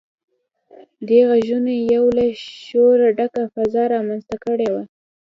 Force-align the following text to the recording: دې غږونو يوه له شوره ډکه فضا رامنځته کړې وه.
دې 1.07 1.19
غږونو 1.29 1.71
يوه 1.93 2.09
له 2.17 2.25
شوره 2.65 3.07
ډکه 3.17 3.43
فضا 3.53 3.83
رامنځته 3.93 4.35
کړې 4.45 4.67
وه. 4.73 4.83